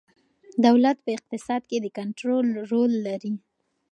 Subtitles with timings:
[0.65, 3.33] دولت په اقتصاد کې د کنترول رول لري.